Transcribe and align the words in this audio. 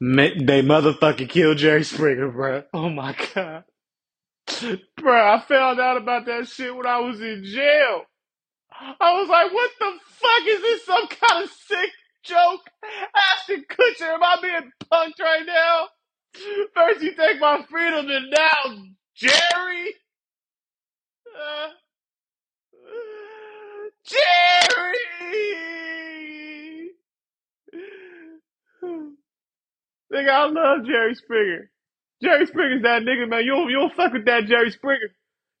They 0.00 0.62
motherfucking 0.62 1.28
killed 1.28 1.58
Jerry 1.58 1.82
Springer, 1.84 2.30
bro. 2.30 2.62
Oh 2.72 2.88
my 2.88 3.16
god. 3.34 3.64
Bro, 4.96 5.34
I 5.34 5.40
found 5.40 5.80
out 5.80 5.96
about 5.96 6.26
that 6.26 6.48
shit 6.48 6.74
when 6.74 6.86
I 6.86 7.00
was 7.00 7.20
in 7.20 7.42
jail. 7.44 8.02
I 8.72 9.18
was 9.18 9.28
like, 9.28 9.52
what 9.52 9.70
the 9.78 9.92
fuck 10.06 10.46
is 10.46 10.60
this? 10.60 10.86
Some 10.86 11.08
kind 11.08 11.44
of 11.44 11.50
sick 11.50 11.90
joke? 12.22 12.60
Ashton 13.34 13.64
Kutcher, 13.68 14.14
am 14.14 14.22
I 14.22 14.36
being 14.40 14.70
punked 14.92 15.20
right 15.20 15.44
now? 15.46 15.88
First 16.74 17.02
you 17.02 17.14
take 17.16 17.40
my 17.40 17.64
freedom 17.68 18.08
and 18.08 18.30
now 18.30 18.84
Jerry? 19.16 19.94
Uh, 21.36 21.68
Nigga, 30.18 30.30
I 30.30 30.46
love 30.46 30.86
Jerry 30.86 31.14
Springer. 31.14 31.70
Jerry 32.22 32.46
Springer's 32.46 32.82
that 32.82 33.02
nigga, 33.02 33.28
man. 33.28 33.44
You 33.44 33.52
don't, 33.52 33.70
you 33.70 33.78
don't 33.78 33.94
fuck 33.94 34.12
with 34.12 34.26
that 34.26 34.46
Jerry 34.46 34.72
Springer. 34.72 35.10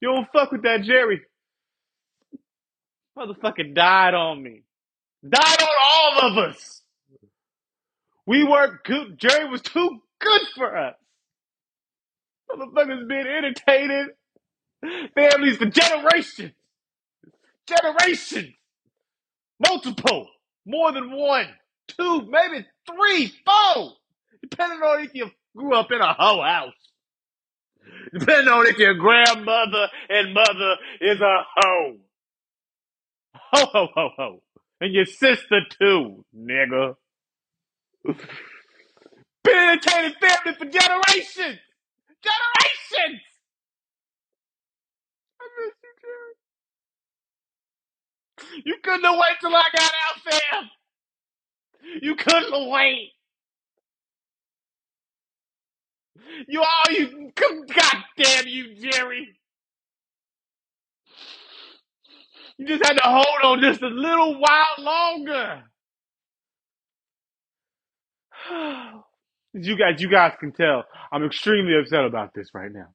You 0.02 0.08
don't 0.14 0.28
fuck 0.32 0.52
with 0.52 0.64
that 0.64 0.82
Jerry. 0.82 1.22
Motherfucker 3.18 3.74
died 3.74 4.14
on 4.14 4.42
me. 4.42 4.62
Died 5.28 5.62
on 5.62 5.68
all 5.92 6.30
of 6.30 6.38
us. 6.38 6.82
We 8.26 8.44
weren't 8.44 8.84
good. 8.84 9.18
Jerry 9.18 9.48
was 9.48 9.62
too 9.62 10.00
good 10.20 10.42
for 10.56 10.76
us. 10.76 10.96
Motherfuckers 12.50 13.08
been 13.08 13.26
entertaining 13.26 14.10
families 15.14 15.58
for 15.58 15.66
generations. 15.66 16.52
Generations. 17.68 18.54
Multiple. 19.60 20.28
More 20.66 20.92
than 20.92 21.12
one. 21.12 21.48
Two, 21.88 22.28
maybe 22.30 22.66
three, 22.86 23.32
four. 23.46 23.92
Depending 24.42 24.80
on 24.80 25.04
if 25.04 25.12
you 25.14 25.30
grew 25.56 25.74
up 25.74 25.92
in 25.92 26.00
a 26.00 26.14
hoe 26.14 26.42
house. 26.42 26.74
Depending 28.12 28.48
on 28.48 28.66
if 28.68 28.78
your 28.78 28.94
grandmother 28.94 29.88
and 30.10 30.34
mother 30.34 30.76
is 31.00 31.20
a 31.20 31.44
hoe. 31.56 31.96
Ho, 33.52 33.66
ho, 33.66 33.88
ho, 33.94 34.10
ho. 34.16 34.42
And 34.80 34.94
your 34.94 35.06
sister 35.06 35.60
too, 35.80 36.24
nigga. 36.36 36.96
Been 39.44 39.56
entertaining 39.56 40.14
family 40.20 40.58
for 40.58 40.66
generations. 40.66 41.60
Generations. 42.22 43.22
I 45.40 45.46
miss 45.58 45.74
you, 45.84 45.92
Jerry. 46.02 46.46
You 48.66 48.76
couldn't 48.82 49.04
have 49.04 49.14
waited 49.14 49.38
till 49.40 49.54
I 49.56 49.64
got 49.74 49.92
out, 50.06 50.32
fam. 50.32 50.70
You 52.02 52.16
couldn't 52.16 52.52
have 52.52 52.68
wait. 52.68 53.12
You 56.48 56.62
all 56.62 56.92
you 56.94 57.32
God 57.36 57.96
damn 58.18 58.46
you, 58.48 58.74
Jerry. 58.76 59.28
You 62.58 62.66
just 62.66 62.84
had 62.86 62.94
to 62.98 63.04
hold 63.04 63.26
on 63.44 63.60
just 63.62 63.82
a 63.82 63.88
little 63.88 64.40
while 64.40 64.76
longer. 64.78 65.62
As 68.50 68.92
you 69.66 69.76
guys, 69.78 70.00
you 70.02 70.10
guys 70.10 70.34
can 70.40 70.52
tell, 70.52 70.84
I'm 71.12 71.24
extremely 71.24 71.78
upset 71.78 72.04
about 72.04 72.34
this 72.34 72.50
right 72.54 72.72
now. 72.72 72.88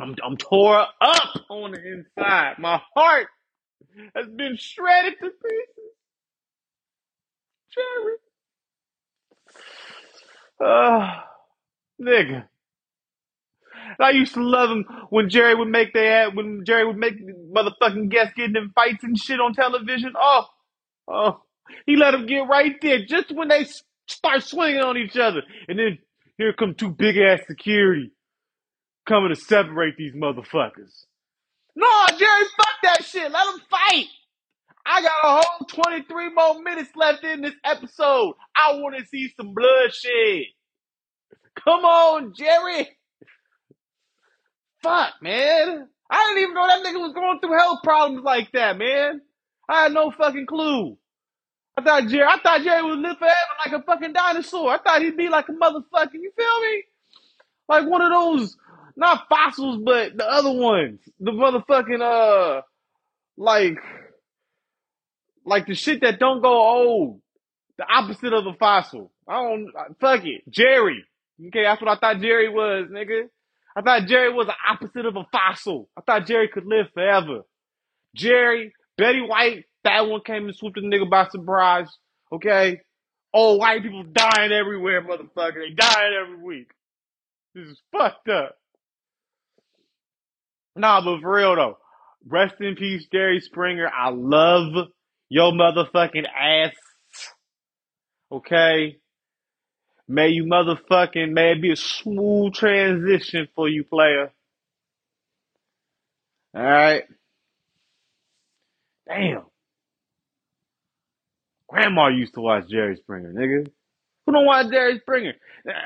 I'm, 0.00 0.16
I'm 0.24 0.36
tore 0.36 0.78
up 1.00 1.30
on 1.50 1.72
the 1.72 1.82
inside. 1.92 2.56
My 2.58 2.80
heart 2.94 3.28
has 4.16 4.28
been 4.28 4.56
shredded 4.58 5.14
to 5.20 5.30
pieces. 5.30 5.92
Jerry. 7.74 8.16
Uh, 10.64 11.20
nigga. 12.00 12.46
I 14.00 14.10
used 14.10 14.34
to 14.34 14.42
love 14.42 14.70
him 14.70 14.84
when 15.10 15.30
Jerry 15.30 15.54
would 15.54 15.68
make 15.68 15.92
their 15.92 16.30
when 16.30 16.64
Jerry 16.64 16.86
would 16.86 16.96
make 16.96 17.14
motherfucking 17.52 18.10
guests 18.10 18.34
getting 18.36 18.56
in 18.56 18.70
fights 18.74 19.02
and 19.02 19.18
shit 19.18 19.40
on 19.40 19.54
television. 19.54 20.12
Oh, 20.16 20.44
oh, 21.08 21.42
he 21.86 21.96
let 21.96 22.12
them 22.12 22.26
get 22.26 22.48
right 22.48 22.74
there 22.82 23.04
just 23.06 23.34
when 23.34 23.48
they 23.48 23.66
start 24.06 24.42
swinging 24.42 24.80
on 24.80 24.96
each 24.96 25.16
other, 25.16 25.42
and 25.68 25.78
then 25.78 25.98
here 26.36 26.52
come 26.52 26.74
two 26.74 26.90
big 26.90 27.16
ass 27.16 27.40
security 27.46 28.10
coming 29.06 29.30
to 29.30 29.36
separate 29.36 29.96
these 29.96 30.14
motherfuckers. 30.14 31.04
No, 31.74 32.06
Jerry, 32.08 32.44
fuck 32.56 32.76
that 32.82 33.04
shit. 33.04 33.30
Let 33.30 33.44
them 33.46 33.60
fight. 33.70 34.06
I 34.84 35.02
got 35.02 35.12
a 35.22 35.42
whole 35.42 35.66
23 35.84 36.34
more 36.34 36.62
minutes 36.62 36.90
left 36.96 37.22
in 37.22 37.42
this 37.42 37.54
episode. 37.64 38.34
I 38.56 38.74
want 38.76 38.96
to 38.98 39.06
see 39.06 39.28
some 39.36 39.54
bloodshed. 39.54 40.46
Come 41.64 41.84
on, 41.84 42.34
Jerry. 42.34 42.88
Fuck, 44.82 45.14
man. 45.22 45.88
I 46.10 46.26
didn't 46.28 46.42
even 46.42 46.54
know 46.54 46.66
that 46.66 46.84
nigga 46.84 47.00
was 47.02 47.14
going 47.14 47.40
through 47.40 47.58
health 47.58 47.80
problems 47.84 48.24
like 48.24 48.52
that, 48.52 48.78
man. 48.78 49.20
I 49.68 49.84
had 49.84 49.92
no 49.92 50.10
fucking 50.12 50.46
clue. 50.46 50.96
I 51.76 51.82
thought 51.82 52.08
Jerry, 52.08 52.24
I 52.24 52.38
thought 52.42 52.62
Jerry 52.62 52.84
would 52.84 52.98
live 53.00 53.18
forever 53.18 53.34
like 53.66 53.80
a 53.80 53.84
fucking 53.84 54.12
dinosaur. 54.14 54.70
I 54.70 54.78
thought 54.78 55.02
he'd 55.02 55.16
be 55.16 55.28
like 55.28 55.48
a 55.48 55.52
motherfucking, 55.52 56.14
you 56.14 56.32
feel 56.36 56.60
me? 56.62 56.84
Like 57.68 57.88
one 57.88 58.02
of 58.02 58.12
those, 58.12 58.56
not 58.96 59.28
fossils, 59.28 59.82
but 59.84 60.16
the 60.16 60.26
other 60.26 60.52
ones. 60.52 61.00
The 61.20 61.32
motherfucking, 61.32 62.00
uh, 62.02 62.62
like, 63.36 63.78
like 65.46 65.66
the 65.66 65.74
shit 65.74 66.02
that 66.02 66.20
don't 66.20 66.42
go 66.42 66.52
old. 66.52 67.20
The 67.78 67.86
opposite 67.90 68.32
of 68.34 68.46
a 68.46 68.54
fossil. 68.54 69.12
I 69.28 69.42
don't, 69.42 69.68
fuck 70.00 70.24
it. 70.24 70.42
Jerry. 70.50 71.04
Okay, 71.46 71.62
that's 71.62 71.80
what 71.80 71.90
I 71.90 71.98
thought 71.98 72.20
Jerry 72.20 72.48
was, 72.48 72.88
nigga. 72.90 73.28
I 73.76 73.82
thought 73.82 74.08
Jerry 74.08 74.32
was 74.32 74.48
the 74.48 74.54
opposite 74.68 75.06
of 75.06 75.16
a 75.16 75.24
fossil. 75.30 75.88
I 75.96 76.00
thought 76.00 76.26
Jerry 76.26 76.48
could 76.48 76.66
live 76.66 76.86
forever. 76.94 77.42
Jerry, 78.16 78.72
Betty 78.96 79.20
White, 79.20 79.64
that 79.84 80.08
one 80.08 80.22
came 80.24 80.46
and 80.46 80.56
swooped 80.56 80.76
the 80.76 80.82
nigga 80.82 81.08
by 81.08 81.28
surprise. 81.28 81.88
Okay? 82.32 82.80
Old 83.32 83.60
white 83.60 83.82
people 83.82 84.04
dying 84.04 84.52
everywhere, 84.52 85.02
motherfucker. 85.02 85.54
They 85.54 85.74
dying 85.74 86.14
every 86.20 86.42
week. 86.42 86.70
This 87.54 87.68
is 87.68 87.80
fucked 87.92 88.28
up. 88.28 88.56
Nah, 90.74 91.04
but 91.04 91.20
for 91.20 91.34
real 91.34 91.54
though. 91.56 91.78
Rest 92.26 92.54
in 92.60 92.74
peace, 92.74 93.06
Jerry 93.12 93.40
Springer. 93.40 93.88
I 93.88 94.10
love 94.10 94.88
your 95.28 95.52
motherfucking 95.52 96.26
ass. 96.26 96.74
Okay? 98.32 98.98
May 100.08 100.30
you 100.30 100.44
motherfucking, 100.44 101.32
may 101.32 101.52
it 101.52 101.60
be 101.62 101.72
a 101.72 101.76
smooth 101.76 102.54
transition 102.54 103.48
for 103.54 103.68
you, 103.68 103.84
player. 103.84 104.32
Alright? 106.56 107.04
Damn. 109.06 109.42
Grandma 111.68 112.08
used 112.08 112.34
to 112.34 112.40
watch 112.40 112.68
Jerry 112.68 112.96
Springer, 112.96 113.32
nigga. 113.34 113.70
Who 114.26 114.32
don't 114.32 114.46
watch 114.46 114.70
Jerry 114.70 114.98
Springer? 115.00 115.34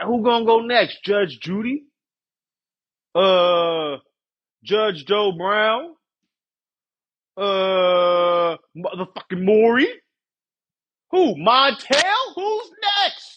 Who 0.06 0.22
gonna 0.22 0.44
go 0.44 0.60
next? 0.60 1.03
Judge 1.04 1.41
Judy? 1.41 1.84
Uh, 3.15 3.97
Judge 4.62 5.04
Joe 5.06 5.33
Brown? 5.37 5.94
Uh, 7.37 8.56
motherfucking 8.77 9.44
Maury? 9.44 9.89
Who? 11.10 11.34
Montel? 11.37 12.34
Who's 12.37 12.71
next? 13.04 13.31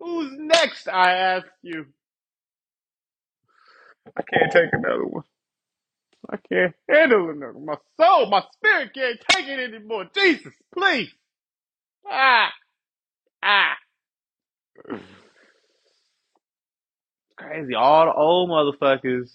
Who's 0.00 0.32
next? 0.38 0.88
I 0.88 1.12
ask 1.12 1.46
you. 1.62 1.86
I 4.16 4.22
can't 4.22 4.52
take 4.52 4.70
another 4.72 5.06
one. 5.06 5.24
I 6.30 6.36
can't 6.38 6.74
handle 6.90 7.30
another. 7.30 7.52
one. 7.54 7.66
My 7.66 7.76
soul, 8.04 8.26
my 8.30 8.42
spirit 8.54 8.94
can't 8.94 9.18
take 9.30 9.48
it 9.48 9.60
anymore. 9.74 10.06
Jesus, 10.14 10.54
please. 10.74 11.10
Ah, 12.10 12.50
ah. 13.42 13.76
Crazy. 17.36 17.74
All 17.74 18.06
the 18.06 18.14
old 18.14 18.50
motherfuckers, 18.50 19.30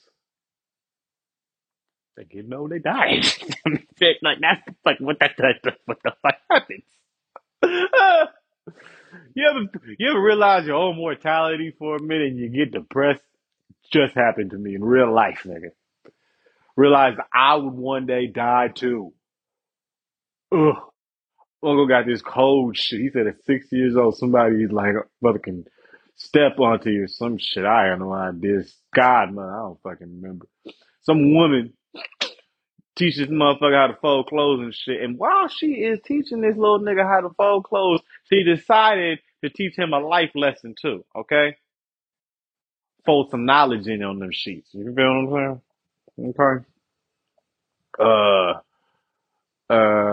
they 2.17 2.25
getting 2.25 2.53
old, 2.53 2.71
they 2.71 2.79
die. 2.79 3.21
Like 4.23 4.39
that's 4.41 4.61
fuck 4.83 4.97
what 4.99 5.17
that 5.19 5.35
what 5.85 5.99
the 6.03 6.13
fuck 6.23 6.35
happens. 6.49 6.83
you 9.33 9.49
ever 9.49 9.95
you 9.97 10.09
ever 10.09 10.21
realize 10.21 10.65
your 10.65 10.75
own 10.75 10.95
mortality 10.95 11.73
for 11.77 11.95
a 11.95 12.01
minute 12.01 12.29
and 12.29 12.39
you 12.39 12.49
get 12.49 12.71
depressed? 12.71 13.23
Just 13.91 14.15
happened 14.15 14.51
to 14.51 14.57
me 14.57 14.75
in 14.75 14.83
real 14.83 15.13
life, 15.13 15.41
nigga. 15.45 15.71
Realized 16.75 17.19
I 17.33 17.55
would 17.55 17.73
one 17.73 18.05
day 18.05 18.27
die 18.27 18.69
too. 18.73 19.13
Ugh. 20.51 20.75
Uncle 21.63 21.87
got 21.87 22.05
this 22.05 22.21
cold 22.21 22.75
shit. 22.77 23.01
He 23.01 23.09
said 23.09 23.27
at 23.27 23.43
six 23.45 23.71
years 23.71 23.95
old, 23.95 24.17
somebody's 24.17 24.71
like, 24.71 24.95
brother 25.21 25.39
can 25.39 25.65
step 26.15 26.59
onto 26.59 26.89
you 26.89 27.07
some 27.07 27.37
shit. 27.37 27.65
I 27.65 27.87
have 27.87 27.99
no 27.99 28.11
idea. 28.13 28.63
God, 28.95 29.33
man, 29.33 29.45
I 29.45 29.57
don't 29.57 29.81
fucking 29.83 30.21
remember. 30.21 30.47
Some 31.03 31.33
woman 31.35 31.73
teaches 32.95 33.19
this 33.19 33.29
motherfucker 33.29 33.75
how 33.75 33.87
to 33.87 33.97
fold 34.01 34.27
clothes 34.27 34.61
and 34.61 34.75
shit. 34.75 35.01
And 35.01 35.17
while 35.17 35.47
she 35.47 35.67
is 35.67 35.99
teaching 36.05 36.41
this 36.41 36.55
little 36.57 36.79
nigga 36.79 37.07
how 37.07 37.21
to 37.21 37.33
fold 37.35 37.63
clothes, 37.65 38.01
she 38.31 38.43
decided 38.43 39.19
to 39.43 39.49
teach 39.49 39.75
him 39.77 39.93
a 39.93 39.99
life 39.99 40.31
lesson 40.35 40.75
too. 40.79 41.05
Okay, 41.15 41.55
fold 43.05 43.29
some 43.31 43.45
knowledge 43.45 43.87
in 43.87 44.03
on 44.03 44.19
them 44.19 44.31
sheets. 44.31 44.69
You 44.73 44.93
feel 44.93 45.25
what 45.25 45.39
I'm 45.39 45.61
saying? 46.17 46.35
Okay. 46.39 46.65
Uh, 47.99 48.53
uh, 49.73 50.11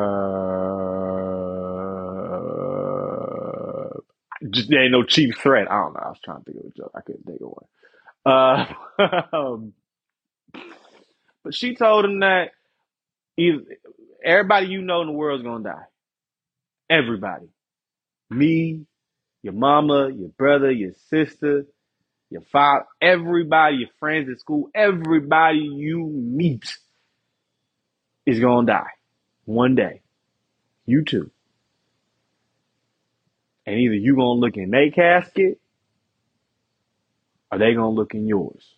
just 4.51 4.69
there 4.71 4.83
ain't 4.85 4.93
no 4.93 5.03
cheap 5.05 5.37
threat. 5.37 5.71
I 5.71 5.81
don't 5.83 5.95
know. 5.95 6.01
I 6.01 6.09
was 6.09 6.21
trying 6.25 6.39
to 6.39 6.45
think 6.45 6.59
of 6.59 6.67
a 6.67 6.75
joke. 6.77 6.93
I 6.95 7.01
couldn't 7.01 7.25
think 7.25 7.41
of 7.41 7.49
one. 7.49 7.67
Uh, 8.25 8.67
um, 9.37 9.73
but 11.45 11.55
she 11.55 11.75
told 11.75 12.05
him 12.05 12.21
that 12.21 12.51
everybody 14.25 14.67
you 14.67 14.83
know 14.83 15.01
in 15.03 15.07
the 15.09 15.13
world 15.13 15.41
is 15.41 15.45
gonna 15.45 15.65
die. 15.65 15.85
Everybody. 16.91 17.47
Me, 18.31 18.85
your 19.43 19.55
mama, 19.55 20.11
your 20.11 20.31
brother, 20.31 20.71
your 20.71 20.93
sister, 21.11 21.67
your 22.31 22.43
father, 22.53 22.87
everybody, 23.01 23.77
your 23.77 23.89
friends 23.99 24.29
at 24.31 24.41
school, 24.41 24.71
everybody 24.75 25.59
you 25.59 26.05
meet 26.07 26.77
is 28.27 28.41
gonna 28.41 28.67
die 28.67 28.91
one 29.45 29.75
day. 29.75 30.03
You 30.87 31.05
too. 31.05 31.31
And 33.67 33.79
either 33.79 33.95
you 33.95 34.17
gonna 34.17 34.41
look 34.41 34.57
in 34.57 34.71
their 34.71 34.91
casket 34.91 35.61
or 37.51 37.59
they 37.59 37.75
gonna 37.75 37.91
look 37.91 38.15
in 38.15 38.27
yours. 38.27 38.75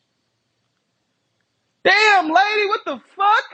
Damn, 1.85 2.25
lady, 2.25 2.67
what 2.67 2.85
the 2.85 3.01
fuck? 3.17 3.45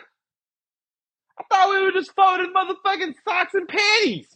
I 1.38 1.44
thought 1.50 1.70
we 1.70 1.82
were 1.84 1.92
just 1.92 2.14
folding 2.16 2.52
motherfucking 2.54 3.14
socks 3.28 3.54
and 3.54 3.68
panties. 3.68 4.28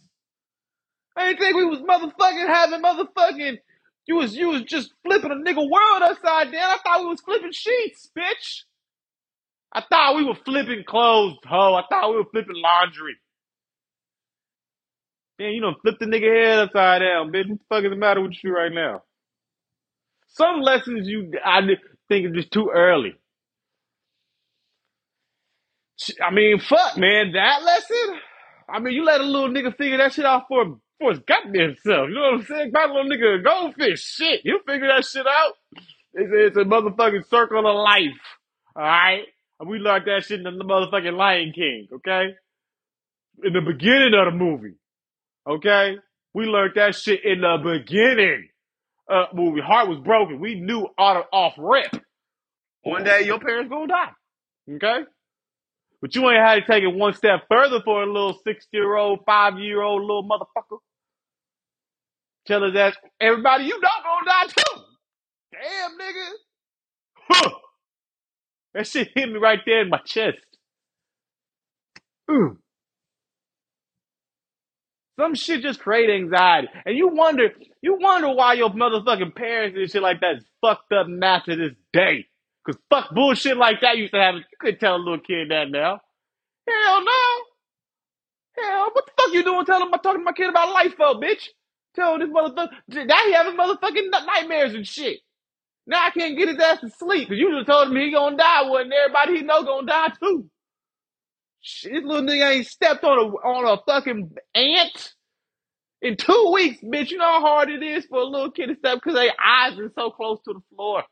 I 1.17 1.27
didn't 1.27 1.39
think 1.39 1.55
we 1.57 1.65
was 1.65 1.79
motherfucking 1.79 2.47
having 2.47 2.81
motherfucking. 2.81 3.57
You 4.07 4.15
was 4.17 4.35
you 4.35 4.49
was 4.49 4.63
just 4.63 4.93
flipping 5.05 5.31
a 5.31 5.35
nigga 5.35 5.57
world 5.69 6.01
upside 6.03 6.51
down. 6.51 6.71
I 6.71 6.77
thought 6.83 7.01
we 7.01 7.07
was 7.07 7.21
flipping 7.21 7.51
sheets, 7.53 8.09
bitch. 8.17 8.63
I 9.73 9.83
thought 9.89 10.15
we 10.17 10.25
were 10.25 10.35
flipping 10.45 10.83
clothes, 10.87 11.37
ho. 11.45 11.75
I 11.75 11.83
thought 11.89 12.11
we 12.11 12.17
were 12.17 12.29
flipping 12.31 12.55
laundry. 12.57 13.15
Man, 15.39 15.51
you 15.53 15.61
don't 15.61 15.81
flip 15.81 15.95
the 15.99 16.05
nigga 16.07 16.45
head 16.45 16.59
upside 16.59 17.01
down, 17.01 17.31
bitch. 17.31 17.49
What 17.49 17.59
the 17.59 17.65
fuck 17.75 17.83
is 17.85 17.89
the 17.91 17.95
matter 17.97 18.21
with 18.21 18.33
you 18.43 18.53
right 18.53 18.71
now? 18.73 19.03
Some 20.29 20.61
lessons 20.61 21.07
you 21.07 21.33
I 21.45 21.61
think 22.09 22.27
is 22.27 22.33
just 22.35 22.51
too 22.51 22.71
early. 22.73 23.15
I 26.21 26.31
mean, 26.31 26.59
fuck, 26.59 26.97
man, 26.97 27.33
that 27.33 27.63
lesson. 27.63 28.19
I 28.69 28.79
mean, 28.79 28.93
you 28.93 29.03
let 29.03 29.21
a 29.21 29.23
little 29.23 29.49
nigga 29.49 29.75
figure 29.75 29.97
that 29.97 30.13
shit 30.13 30.25
out 30.25 30.43
for 30.47 30.77
for 30.99 31.11
his 31.11 31.19
goddamn 31.19 31.75
self. 31.83 32.09
You 32.09 32.15
know 32.15 32.21
what 32.21 32.33
I'm 32.33 32.45
saying? 32.45 32.71
My 32.73 32.85
little 32.85 33.05
nigga 33.09 33.39
a 33.39 33.43
goldfish. 33.43 34.03
Shit, 34.03 34.41
he'll 34.43 34.59
figure 34.65 34.87
that 34.87 35.05
shit 35.05 35.25
out. 35.27 35.53
It's, 36.13 36.31
it's 36.33 36.57
a 36.57 36.61
motherfucking 36.61 37.27
circle 37.29 37.59
of 37.67 37.75
life. 37.75 38.19
All 38.75 38.83
right, 38.83 39.23
and 39.59 39.69
we 39.69 39.79
learned 39.79 40.05
that 40.07 40.23
shit 40.25 40.39
in 40.39 40.43
the 40.43 40.63
motherfucking 40.63 41.15
Lion 41.15 41.51
King. 41.53 41.87
Okay, 41.93 42.29
in 43.43 43.53
the 43.53 43.61
beginning 43.61 44.13
of 44.13 44.31
the 44.31 44.37
movie. 44.37 44.75
Okay, 45.47 45.95
we 46.33 46.45
learned 46.45 46.73
that 46.75 46.95
shit 46.95 47.23
in 47.25 47.41
the 47.41 47.57
beginning. 47.63 48.47
Uh, 49.09 49.25
movie. 49.33 49.59
Heart 49.59 49.89
was 49.89 49.99
broken. 49.99 50.39
We 50.39 50.55
knew 50.55 50.87
off 50.97 51.25
off 51.33 51.53
rip. 51.57 51.91
One 52.83 53.03
day 53.03 53.25
your 53.25 53.39
parents 53.39 53.69
gonna 53.69 53.87
die. 53.87 54.11
Okay. 54.75 55.05
But 56.01 56.15
you 56.15 56.29
ain't 56.29 56.39
had 56.45 56.55
to 56.55 56.65
take 56.65 56.83
it 56.83 56.95
one 56.95 57.13
step 57.13 57.41
further 57.49 57.81
for 57.83 58.03
a 58.03 58.07
little 58.11 58.39
six 58.43 58.67
year 58.71 58.95
old, 58.95 59.19
five 59.25 59.59
year 59.59 59.81
old 59.81 60.01
little 60.01 60.27
motherfucker. 60.27 60.79
Tell 62.47 62.63
us 62.63 62.73
that 62.73 62.97
everybody 63.19 63.65
you 63.65 63.79
know 63.79 63.89
gonna 64.03 64.25
die 64.25 64.47
too. 64.47 64.81
Damn, 65.53 65.91
nigga. 65.99 66.29
Huh. 67.29 67.49
That 68.73 68.87
shit 68.87 69.09
hit 69.15 69.29
me 69.29 69.37
right 69.37 69.59
there 69.65 69.81
in 69.81 69.89
my 69.89 69.99
chest. 69.99 70.37
Mm. 72.29 72.57
Some 75.19 75.35
shit 75.35 75.61
just 75.61 75.79
create 75.79 76.09
anxiety. 76.09 76.69
And 76.85 76.97
you 76.97 77.09
wonder, 77.09 77.49
you 77.81 77.97
wonder 77.99 78.29
why 78.29 78.53
your 78.53 78.71
motherfucking 78.71 79.35
parents 79.35 79.77
and 79.77 79.91
shit 79.91 80.01
like 80.01 80.21
that 80.21 80.37
is 80.37 80.45
fucked 80.61 80.91
up 80.93 81.07
now 81.07 81.39
to 81.39 81.55
this 81.55 81.73
day. 81.93 82.27
Cause 82.65 82.77
fuck 82.89 83.13
bullshit 83.13 83.57
like 83.57 83.81
that 83.81 83.97
used 83.97 84.13
to 84.13 84.19
happen. 84.19 84.39
You 84.39 84.57
couldn't 84.59 84.79
tell 84.79 84.95
a 84.95 84.97
little 84.97 85.19
kid 85.19 85.49
that 85.51 85.69
now. 85.71 85.99
Hell 86.67 87.03
no. 87.03 87.11
Hell, 88.57 88.91
what 88.93 89.05
the 89.05 89.11
fuck 89.17 89.33
you 89.33 89.43
doing 89.43 89.65
telling 89.65 89.89
my 89.89 89.97
talking 89.97 90.21
to 90.21 90.25
my 90.25 90.33
kid 90.33 90.49
about 90.49 90.73
life 90.73 90.93
for, 90.95 91.15
bitch? 91.15 91.47
Tell 91.95 92.19
this 92.19 92.29
motherfucker 92.29 92.69
now 92.89 93.25
he 93.25 93.33
having 93.33 93.57
motherfucking 93.57 94.11
nightmares 94.11 94.73
and 94.75 94.87
shit. 94.87 95.19
Now 95.87 96.05
I 96.05 96.11
can't 96.11 96.37
get 96.37 96.49
his 96.49 96.59
ass 96.59 96.79
to 96.81 96.89
sleep 96.89 97.29
because 97.29 97.39
you 97.39 97.51
just 97.55 97.67
told 97.67 97.89
him 97.89 97.97
he 97.97 98.11
gonna 98.11 98.37
die 98.37 98.69
when 98.69 98.91
everybody 98.93 99.37
he 99.37 99.43
know 99.43 99.63
gonna 99.63 99.87
die 99.87 100.09
too. 100.21 100.49
Shit, 101.61 101.93
this 101.93 102.03
little 102.03 102.23
nigga 102.23 102.55
ain't 102.55 102.67
stepped 102.67 103.03
on 103.03 103.17
a 103.17 103.23
on 103.47 103.79
a 103.79 103.81
fucking 103.91 104.31
ant 104.55 105.13
in 106.01 106.17
two 106.17 106.51
weeks, 106.53 106.81
bitch. 106.83 107.11
You 107.11 107.17
know 107.17 107.25
how 107.25 107.41
hard 107.41 107.69
it 107.69 107.83
is 107.83 108.05
for 108.05 108.19
a 108.19 108.25
little 108.25 108.51
kid 108.51 108.67
to 108.67 108.75
step 108.75 108.95
because 108.95 109.15
their 109.15 109.33
eyes 109.43 109.79
are 109.79 109.91
so 109.95 110.11
close 110.11 110.39
to 110.45 110.53
the 110.53 110.61
floor. 110.75 111.03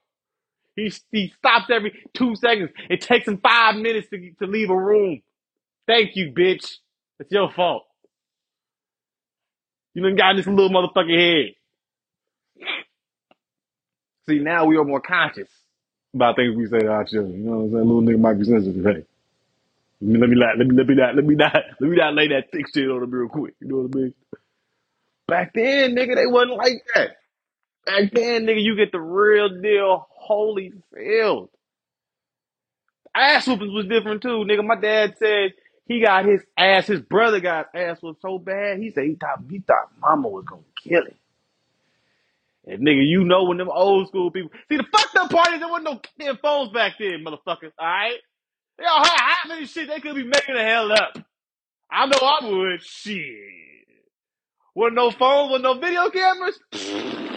He 0.76 0.94
he 1.12 1.34
stops 1.38 1.70
every 1.72 1.94
two 2.14 2.36
seconds. 2.36 2.72
It 2.90 3.02
takes 3.02 3.28
him 3.28 3.40
five 3.40 3.76
minutes 3.78 4.10
to 4.10 4.32
to 4.40 4.48
leave 4.48 4.70
a 4.70 4.78
room. 4.78 5.22
Thank 5.88 6.16
you, 6.16 6.32
bitch. 6.34 6.78
It's 7.20 7.32
your 7.32 7.52
fault. 7.52 7.84
You 9.96 10.04
done 10.04 10.16
got 10.16 10.36
this 10.36 10.48
little 10.48 10.70
motherfucking 10.70 11.18
head. 11.20 11.56
See, 14.30 14.40
now 14.40 14.66
we 14.66 14.78
are 14.78 14.86
more 14.86 15.02
conscious 15.02 15.50
about 16.16 16.38
things 16.38 16.56
we 16.58 16.68
say 16.68 16.80
to 16.80 16.88
our 16.90 17.06
children. 17.06 17.34
You 17.44 17.46
know 17.52 17.58
what 17.60 17.64
I'm 17.66 17.72
saying? 17.72 17.86
Little 17.88 18.02
nigga 18.04 18.20
might 18.20 18.40
be 18.40 18.46
sensitive. 18.46 18.86
Hey, 18.86 19.06
let 20.02 20.12
me 20.12 20.20
let 20.20 20.30
me 20.30 20.36
not 20.38 20.58
let 20.58 20.68
me 20.68 20.76
let 20.76 20.88
me 20.88 20.96
not 20.96 21.16
let 21.16 21.26
me 21.26 21.36
not 21.36 21.56
let 21.82 21.90
me 21.92 21.98
not 21.98 22.16
lay 22.16 22.28
that 22.30 22.52
thick 22.52 22.68
shit 22.74 22.90
on 22.90 23.04
him 23.04 23.12
real 23.12 23.30
quick. 23.30 23.56
You 23.62 23.68
know 23.70 23.78
what 23.78 23.92
I 23.96 24.00
mean? 24.00 24.14
Back 25.28 25.54
then, 25.56 25.96
nigga, 25.96 26.16
they 26.16 26.28
wasn't 26.28 26.58
like 26.58 26.84
that. 26.96 27.18
Back 27.90 28.12
then, 28.14 28.46
nigga, 28.46 28.62
you 28.62 28.76
get 28.76 28.92
the 28.92 29.00
real 29.02 29.50
deal 29.50 30.08
holy 30.12 30.74
filled. 30.94 31.50
Ass 33.16 33.48
whoopings 33.48 33.74
was 33.74 33.88
different 33.88 34.22
too, 34.22 34.46
nigga. 34.48 34.64
My 34.64 34.76
dad 34.76 35.16
said 35.18 35.54
he 35.88 36.00
got 36.00 36.26
his 36.26 36.42
ass, 36.56 36.86
his 36.86 37.02
brother 37.02 37.40
got 37.40 37.74
ass 37.74 38.00
was 38.04 38.16
so 38.22 38.38
bad. 38.38 38.78
He 38.78 38.92
said 38.92 39.06
he 39.06 39.16
thought 39.16 39.40
he 39.50 39.58
thought 39.60 39.90
mama 40.00 40.28
was 40.28 40.46
gonna 40.46 40.62
kill 40.84 41.02
him. 41.04 41.16
And 42.68 42.86
nigga, 42.86 43.08
you 43.08 43.24
know 43.24 43.46
when 43.46 43.58
them 43.58 43.72
old 43.72 44.08
school 44.10 44.30
people 44.30 44.52
see 44.70 44.78
the 44.78 44.86
fucked 44.92 45.16
up 45.16 45.32
part 45.32 45.54
is 45.54 45.60
there 45.60 45.68
wasn't 45.68 45.86
no 45.86 46.02
damn 46.20 46.38
phones 46.38 46.72
back 46.72 46.94
then, 47.00 47.26
motherfuckers. 47.26 47.72
Alright? 47.80 48.20
They 48.78 48.86
all 48.86 49.04
had 49.04 49.18
how 49.20 49.50
many 49.50 49.66
shit 49.66 49.88
they 49.88 50.00
could 50.00 50.16
be 50.16 50.26
making 50.26 50.54
the 50.54 50.64
hell 50.64 50.92
up. 50.92 51.18
I 51.90 52.06
know 52.06 52.20
I 52.22 52.48
would. 52.48 52.84
Shit. 52.84 53.26
With 54.76 54.94
no 54.94 55.10
phones, 55.10 55.54
with 55.54 55.64
no 55.64 55.74
video 55.74 56.12
cameras. 56.12 56.60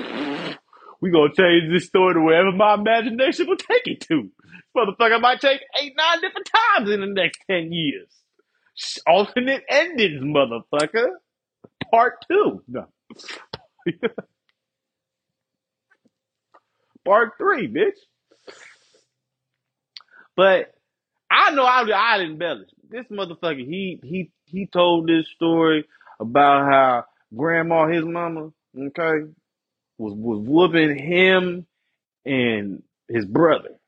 We 1.02 1.11
gonna 1.12 1.35
change 1.35 1.73
this 1.73 1.87
story 1.87 2.14
to 2.14 2.23
wherever 2.23 2.52
my 2.52 2.75
imagination 2.76 3.49
will 3.49 3.59
take 3.59 3.87
it 3.87 4.02
to. 4.02 4.30
Motherfucker 4.76 5.21
might 5.21 5.40
take 5.40 5.61
eight, 5.82 5.94
nine 5.99 6.23
different 6.23 6.50
times 6.78 6.90
in 6.90 7.00
the 7.02 7.09
next 7.09 7.40
ten 7.50 7.73
years. 7.73 8.09
Alternate 9.06 9.64
endings, 9.68 10.23
motherfucker. 10.23 11.09
Part 11.90 12.25
two. 12.30 12.62
No. 12.68 12.87
Part 17.06 17.32
three, 17.38 17.68
bitch. 17.68 17.99
But 20.37 20.75
I 21.30 21.52
know 21.52 21.64
I 21.64 21.85
I 21.90 22.21
embellish. 22.23 22.71
This 22.88 23.06
motherfucker, 23.12 23.66
he 23.66 24.00
he 24.04 24.30
he 24.47 24.66
told 24.66 25.09
this 25.09 25.28
story 25.35 25.85
about 26.21 26.71
how 26.73 27.04
grandma, 27.37 27.88
his 27.88 28.04
mama, 28.04 28.50
okay, 28.78 29.32
was 29.99 30.14
was 30.14 30.40
whooping 30.46 30.99
him 30.99 31.66
and 32.25 32.82
his 33.08 33.25
brother. 33.25 33.78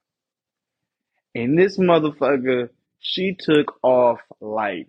And 1.35 1.59
this 1.59 1.79
motherfucker, 1.79 2.71
she 3.01 3.37
took 3.39 3.75
off 3.83 4.21
like 4.41 4.89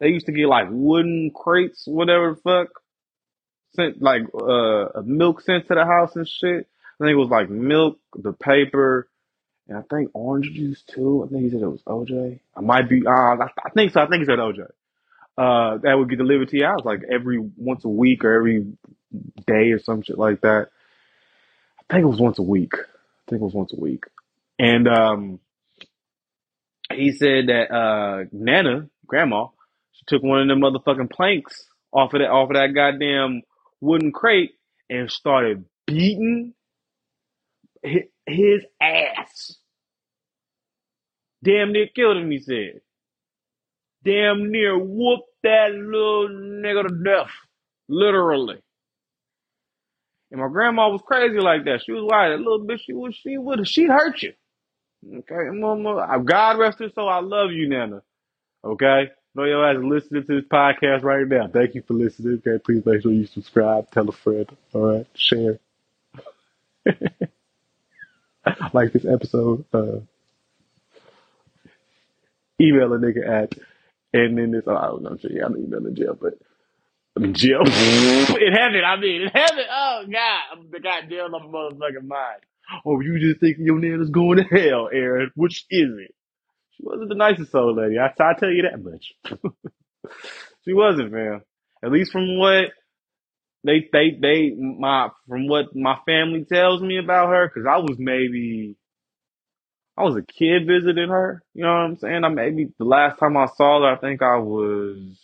they 0.00 0.08
used 0.08 0.26
to 0.26 0.32
get 0.32 0.46
like 0.48 0.68
wooden 0.70 1.30
crates, 1.34 1.84
whatever 1.86 2.34
the 2.34 2.40
fuck, 2.40 2.68
sent 3.74 4.02
like 4.02 4.22
uh 4.34 5.02
milk 5.04 5.40
sent 5.42 5.68
to 5.68 5.74
the 5.74 5.84
house 5.84 6.16
and 6.16 6.28
shit. 6.28 6.66
I 7.00 7.04
think 7.04 7.12
it 7.12 7.16
was 7.16 7.30
like 7.30 7.50
milk, 7.50 7.98
the 8.14 8.32
paper, 8.32 9.08
and 9.68 9.78
I 9.78 9.82
think 9.82 10.10
orange 10.14 10.50
juice 10.52 10.82
too. 10.82 11.24
I 11.24 11.30
think 11.30 11.44
he 11.44 11.50
said 11.50 11.62
it 11.62 11.66
was 11.66 11.82
OJ. 11.82 12.40
I 12.56 12.60
might 12.60 12.88
be. 12.88 13.06
Uh, 13.06 13.10
I, 13.10 13.44
I 13.64 13.70
think 13.74 13.92
so. 13.92 14.00
I 14.00 14.06
think 14.06 14.20
he 14.20 14.26
said 14.26 14.38
OJ. 14.38 14.60
Uh, 15.38 15.78
that 15.82 15.94
would 15.94 16.08
get 16.08 16.16
delivered 16.16 16.48
to 16.48 16.56
your 16.56 16.68
house 16.68 16.84
like 16.84 17.00
every 17.12 17.38
once 17.58 17.84
a 17.84 17.88
week 17.88 18.24
or 18.24 18.34
every 18.34 18.72
day 19.46 19.72
or 19.72 19.78
some 19.80 20.02
shit 20.02 20.18
like 20.18 20.42
that. 20.42 20.68
I 21.90 21.94
think 21.94 22.04
it 22.04 22.08
was 22.08 22.20
once 22.20 22.38
a 22.38 22.42
week. 22.44 22.74
I 22.74 23.30
think 23.30 23.42
it 23.42 23.44
was 23.44 23.54
once 23.54 23.72
a 23.72 23.80
week. 23.80 24.04
And 24.58 24.88
um, 24.88 25.40
he 26.92 27.12
said 27.12 27.48
that 27.48 27.72
uh, 27.74 28.24
Nana, 28.32 28.88
grandma, 29.06 29.48
she 29.92 30.04
took 30.08 30.22
one 30.22 30.42
of 30.42 30.48
them 30.48 30.60
motherfucking 30.60 31.10
planks 31.12 31.66
off 31.92 32.14
of 32.14 32.20
that 32.20 32.30
off 32.30 32.50
of 32.50 32.56
that 32.56 32.74
goddamn 32.74 33.42
wooden 33.80 34.12
crate 34.12 34.52
and 34.90 35.10
started 35.10 35.64
beating 35.86 36.54
hi- 37.84 38.08
his 38.26 38.62
ass. 38.80 39.56
Damn 41.44 41.72
near 41.72 41.88
killed 41.94 42.18
him, 42.18 42.30
he 42.30 42.40
said. 42.40 42.80
Damn 44.04 44.52
near 44.52 44.78
whooped 44.78 45.28
that 45.44 45.72
little 45.72 46.28
nigga 46.30 46.88
to 46.88 47.04
death. 47.04 47.30
Literally. 47.88 48.58
And 50.36 50.42
my 50.42 50.50
grandma 50.50 50.90
was 50.90 51.00
crazy 51.06 51.38
like 51.38 51.64
that. 51.64 51.80
She 51.86 51.92
was 51.92 52.02
like, 52.02 52.28
that 52.28 52.36
little 52.38 52.60
bitch, 52.60 52.80
she 52.84 52.92
would, 52.92 53.14
she 53.14 53.38
would, 53.38 53.66
she'd 53.66 53.88
hurt 53.88 54.20
you. 54.20 54.34
Okay, 55.20 55.48
mama. 55.50 56.22
God 56.22 56.58
rest 56.58 56.78
her 56.80 56.90
soul. 56.94 57.08
I 57.08 57.20
love 57.20 57.52
you, 57.52 57.66
Nana. 57.66 58.02
Okay? 58.62 59.04
Know 59.34 59.44
your 59.44 59.66
ass 59.66 59.78
is 59.78 59.82
listening 59.82 60.26
to 60.26 60.40
this 60.40 60.48
podcast 60.52 61.04
right 61.04 61.26
now. 61.26 61.48
Thank 61.50 61.74
you 61.74 61.82
for 61.88 61.94
listening. 61.94 62.42
Okay, 62.46 62.62
please 62.62 62.84
make 62.84 63.00
sure 63.00 63.12
you 63.12 63.24
subscribe, 63.24 63.90
tell 63.92 64.10
a 64.10 64.12
friend. 64.12 64.46
All 64.74 64.96
right, 64.96 65.06
share. 65.14 65.58
like 68.74 68.92
this 68.92 69.06
episode. 69.06 69.64
Uh, 69.72 70.00
email 72.60 72.92
a 72.92 72.98
nigga 72.98 73.26
at, 73.26 73.54
and 74.12 74.36
then 74.36 74.50
this. 74.50 74.64
Oh, 74.66 74.76
I 74.76 74.86
don't 74.88 75.02
know. 75.02 75.16
I'm 75.44 75.56
emailing 75.56 75.94
jail, 75.94 76.18
but 76.20 76.34
I 76.34 76.34
mean 76.34 76.34
jail 76.34 76.55
in 77.16 78.52
heaven. 78.52 78.82
I 78.84 78.96
mean 79.00 79.22
in 79.22 79.28
heaven. 79.34 79.64
Oh 79.70 80.04
God, 80.10 80.40
I'm 80.52 80.70
the 80.70 80.80
goddamn 80.80 81.34
on 81.34 81.52
my 81.52 81.58
motherfucking 81.58 82.06
mind. 82.06 82.42
Oh, 82.84 83.00
you 83.00 83.18
just 83.20 83.40
think 83.40 83.56
your 83.60 83.78
nana's 83.78 84.10
going 84.10 84.38
to 84.38 84.44
hell, 84.44 84.88
Aaron? 84.92 85.30
Which 85.36 85.64
is 85.70 85.90
it? 85.98 86.14
She 86.72 86.82
wasn't 86.84 87.08
the 87.10 87.14
nicest 87.14 87.52
soul 87.52 87.74
lady. 87.76 87.96
I, 87.98 88.06
I 88.06 88.34
tell 88.34 88.50
you 88.50 88.62
that 88.62 88.82
much. 88.82 89.14
she 90.64 90.72
wasn't, 90.74 91.12
man. 91.12 91.42
At 91.84 91.92
least 91.92 92.12
from 92.12 92.38
what 92.38 92.66
they 93.64 93.88
they 93.92 94.18
they 94.20 94.50
my 94.56 95.10
from 95.28 95.48
what 95.48 95.74
my 95.74 95.98
family 96.06 96.44
tells 96.44 96.82
me 96.82 96.98
about 96.98 97.28
her, 97.30 97.48
because 97.48 97.66
I 97.70 97.78
was 97.78 97.96
maybe 97.98 98.76
I 99.96 100.04
was 100.04 100.16
a 100.16 100.22
kid 100.22 100.66
visiting 100.66 101.08
her. 101.08 101.42
You 101.54 101.64
know 101.64 101.70
what 101.72 101.80
I'm 101.80 101.96
saying? 101.98 102.24
I 102.24 102.28
maybe 102.28 102.68
the 102.78 102.84
last 102.84 103.18
time 103.18 103.36
I 103.36 103.46
saw 103.56 103.80
her, 103.82 103.94
I 103.94 103.98
think 103.98 104.22
I 104.22 104.38
was 104.38 105.18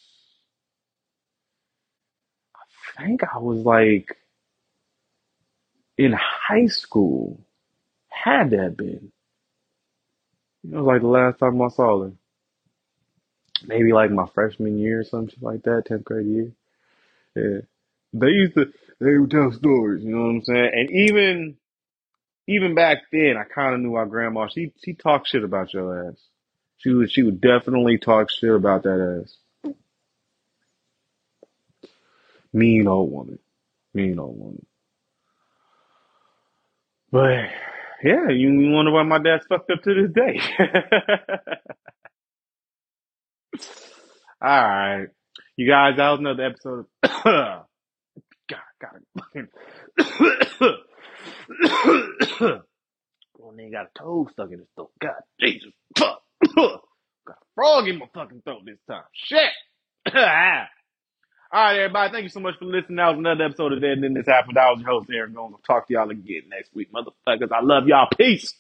think 2.99 3.23
I 3.25 3.39
was 3.39 3.61
like 3.65 4.17
in 5.97 6.13
high 6.13 6.67
school. 6.67 7.41
Had 8.09 8.51
that 8.51 8.77
been? 8.77 9.13
It 10.65 10.75
was 10.77 10.85
like 10.85 11.01
the 11.01 11.09
last 11.09 11.39
time 11.39 11.61
I 11.61 11.69
saw 11.69 12.05
her. 12.05 12.13
Maybe 13.67 13.93
like 13.93 14.11
my 14.11 14.27
freshman 14.35 14.79
year 14.79 15.01
or 15.01 15.05
something 15.05 15.39
like 15.41 15.63
that, 15.65 15.87
tenth 15.87 16.05
grade 16.05 16.27
year. 16.27 16.53
Yeah. 17.35 17.61
They 18.13 18.29
used 18.29 18.55
to 18.55 18.73
they 19.01 19.17
would 19.19 19.31
tell 19.31 19.53
stories, 19.53 20.05
you 20.05 20.11
know 20.11 20.23
what 20.23 20.31
I'm 20.31 20.43
saying? 20.45 20.71
And 20.75 20.91
even 20.91 21.57
even 22.47 22.75
back 22.75 22.99
then 23.13 23.37
I 23.39 23.45
kinda 23.45 23.79
knew 23.79 23.95
our 23.95 24.07
grandma, 24.07 24.49
she 24.49 24.73
she 24.85 24.95
talked 24.95 25.29
shit 25.29 25.45
about 25.45 25.73
your 25.73 26.09
ass. 26.09 26.21
She 26.79 26.91
would 26.91 27.11
she 27.11 27.23
would 27.23 27.41
definitely 27.41 27.99
talk 27.99 28.31
shit 28.31 28.55
about 28.55 28.83
that 28.85 29.23
ass. 29.23 29.37
Mean 32.53 32.87
old 32.89 33.11
woman. 33.11 33.39
Mean 33.95 34.19
old 34.19 34.39
woman. 34.39 34.67
But 37.11 37.49
yeah, 38.03 38.29
you, 38.31 38.71
wonder 38.71 38.91
why 38.93 39.03
my 39.05 39.19
dad's 39.19 39.47
fucked 39.49 39.71
up 39.71 39.83
to 39.83 39.95
this 39.95 40.13
day. 40.13 40.41
All 44.43 44.49
right. 44.49 45.07
You 45.57 45.69
guys, 45.69 45.97
that 45.97 46.11
was 46.11 46.21
another 46.21 46.45
episode 46.45 46.87
God, 48.49 48.59
God. 48.81 49.01
Well, 53.39 53.53
nigga 53.53 53.73
got 53.73 53.87
a 53.87 53.99
toad 53.99 54.31
stuck 54.33 54.51
in 54.53 54.59
his 54.61 54.69
throat. 54.75 54.91
God, 55.01 55.23
Jesus. 55.41 55.73
Fuck. 55.99 56.23
got 56.57 56.83
a 57.31 57.47
frog 57.55 57.89
in 57.89 57.99
my 57.99 58.07
fucking 58.15 58.43
throat 58.43 58.63
this 58.67 58.79
time. 58.89 59.05
Shit. 59.15 59.51
Ah. 60.15 60.67
All 61.53 61.63
right, 61.63 61.79
everybody. 61.81 62.13
Thank 62.13 62.23
you 62.25 62.29
so 62.31 62.41
much 62.41 62.55
for 62.59 62.65
listening. 62.67 62.97
That 62.97 63.11
was 63.11 63.19
another 63.19 63.45
episode 63.45 63.73
of 63.75 63.83
Dead 63.83 63.93
and 63.93 64.05
Then 64.05 64.15
This 64.15 64.27
Happened. 64.27 64.57
I 64.57 64.71
was 64.71 64.81
your 64.81 64.91
host, 64.91 65.11
Aaron. 65.13 65.35
Going 65.35 65.53
to 65.53 65.59
talk 65.67 65.87
to 65.89 65.95
y'all 65.95 66.11
again 66.11 66.45
next 66.49 66.75
week. 66.75 66.91
Motherfuckers, 66.93 67.53
I 67.53 67.61
love 67.63 67.89
y'all. 67.89 68.09
Peace. 68.17 68.55